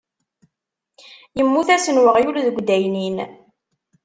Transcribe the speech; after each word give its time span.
Yemmut-asen 1.37 2.01
uɣyul 2.05 2.37
deg 2.47 2.57
addaynin. 2.61 3.17